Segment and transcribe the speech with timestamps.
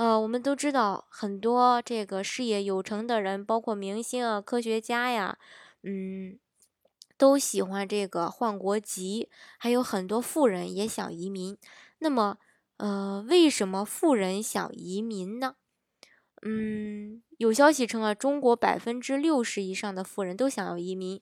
[0.00, 5.36] 呃，我们都知道很多这个事业有成的人，包括明星啊、科学家呀，
[5.82, 6.38] 嗯，
[7.18, 9.28] 都喜欢这个换国籍，
[9.58, 11.54] 还有很多富人也想移民。
[11.98, 12.38] 那么，
[12.78, 15.56] 呃，为什么富人想移民呢？
[16.40, 21.20] 嗯，有消息称啊，中国百分之六十以上的富人都想要移民，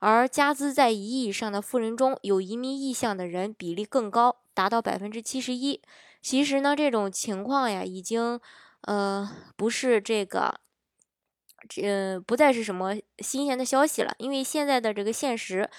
[0.00, 5.80] 而家资在一亿以上的富人中有移民意向的人比例更高，达到百分之七十一。
[6.26, 8.40] 其实呢，这种情况呀，已经，
[8.80, 10.58] 呃，不是这个，
[11.68, 14.12] 这不再是什么新鲜的消息了。
[14.18, 15.70] 因为现在的这个现实，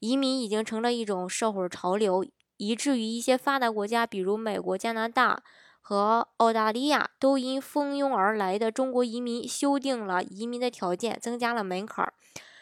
[0.00, 2.22] 移民已经成了一种社会潮流，
[2.58, 5.42] 以至于一些发达国家，比如美国、加拿大
[5.80, 12.12] 和澳大利亚，都因蜂拥而来的中国移民修订了移民的条件，增加了门槛儿。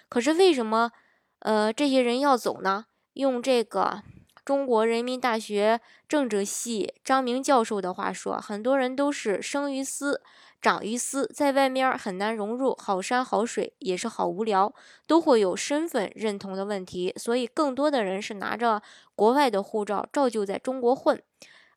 [0.09, 0.93] 可是为什么，
[1.41, 2.87] 呃，这些人要走呢？
[3.15, 4.05] 用这个。
[4.45, 10.21] 中国人民大学政治系张明教授的话说：“很多人都是生于斯，
[10.61, 14.75] 长于斯，在外面很难融入，好山好水也是好无聊，
[15.07, 17.15] 都会有身份认同的问题。
[17.17, 18.83] 所以，更多的人是拿着
[19.15, 21.23] 国外的护照，照旧在中国混。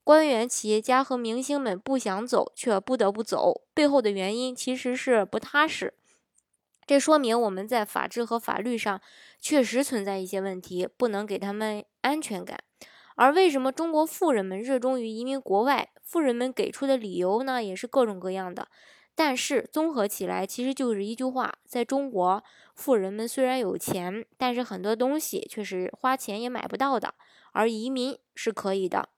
[0.03, 5.93] 官员、企业家和明星们不想走，却不得不走，背后的原因其实是不踏实。
[6.86, 9.02] 这说明我们在法治和法律上
[9.39, 12.59] 确实存在一些问题，不能给他们。”安全感，
[13.16, 15.89] 而为什么中国富人们热衷于移民国外？
[16.03, 18.67] 富人们给出的理由呢，也是各种各样的。
[19.16, 22.44] 但是综合起来，其实就是一句话：在中国，
[22.75, 27.16] 富人们虽然有钱，但是很多东西却是花钱也买不到的，
[27.53, 29.09] 而移民是可以的。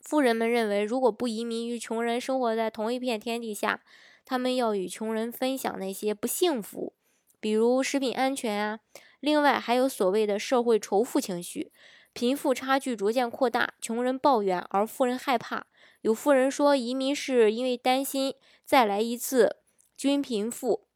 [0.00, 3.80] 富人们认为，如果不移民，与穷人生活在同一片天地下，
[4.28, 6.92] 他们要与穷人分享那些不幸福，
[7.40, 8.80] 比如食品安全啊。
[9.20, 11.72] 另外，还有所谓的社会仇富情绪，
[12.12, 15.66] 贫富差距逐渐扩大，穷人抱怨，而富人害怕。
[16.02, 18.34] 有富人说，移民是因为担心
[18.66, 19.56] 再来一次
[19.96, 20.86] 均贫富。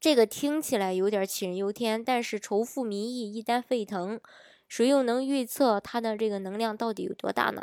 [0.00, 4.20] 这个听起来有点杞人忧天，但是仇富民意一旦沸腾，
[4.66, 7.62] 谁又能预测它的这个能量到底有多大呢？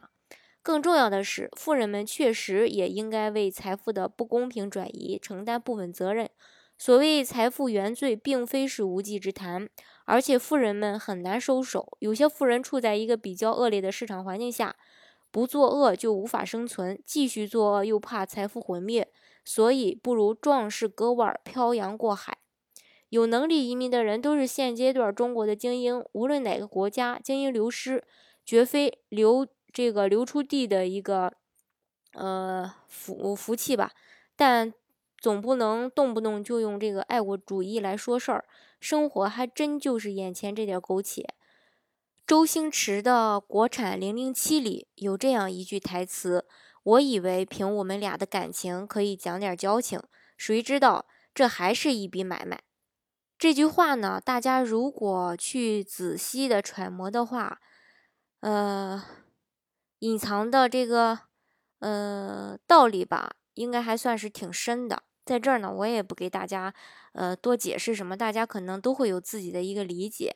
[0.65, 6.27] 更重要的是，富人们确实也应该为财富的不公平转移承担部分责任。
[6.75, 9.69] 所谓财富原罪，并非是无稽之谈，
[10.05, 11.95] 而且富人们很难收手。
[11.99, 14.75] 有些富人处在一个比较恶劣的市场环境下，
[15.29, 19.07] 不作恶就无法生存，继续作恶又怕财富毁灭，
[19.45, 22.39] 所以不如壮士割腕，漂洋过海。
[23.09, 28.03] 有能力移民的人都是现阶段中国的精英，无论哪个国家，精英流失
[28.43, 31.31] 绝非流这个流出地的一个
[32.13, 33.91] 呃福福气吧，
[34.35, 34.73] 但。
[35.17, 38.45] 总不能动不动就用这个爱国主义来说事儿，
[38.79, 41.25] 生活还真就是眼前这点苟且。
[42.27, 46.45] 周星驰的国产《零零七》里有这样一句台词
[46.83, 49.99] ：“我以为凭我们俩的感情可以讲点交情，
[50.37, 52.61] 谁知道这还是一笔买卖。”
[53.39, 57.59] 这句话呢，大家如果去仔细的揣摩的话，
[58.41, 59.03] 呃，
[60.05, 61.17] 隐藏的这个
[61.79, 65.01] 呃道理吧，应该还算是挺深的。
[65.25, 66.71] 在这儿呢，我也不给大家，
[67.13, 70.35] 呃，多解释什么，大家可能都会有自己的一个理解。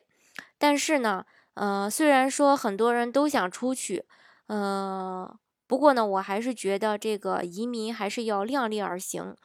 [0.58, 4.04] 但是呢，呃，虽然说很多人都想出去，
[4.48, 5.38] 呃，
[5.68, 9.36] 不过呢，我还是觉得这个移民还是要量力而行，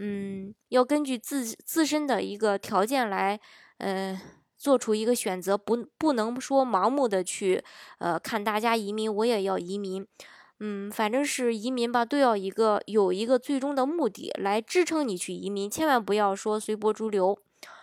[0.00, 3.38] 嗯，要根据自自身的一个条件来，
[3.76, 4.20] 呃，
[4.58, 7.62] 做出一个选择，不不能说盲目的去，
[7.98, 10.06] 呃，看大家移民，我也要移民。
[10.60, 17.38] 嗯，反正是移民吧，都要一个有一个最终的目的来支撑你去移民，千万不要说随波逐流。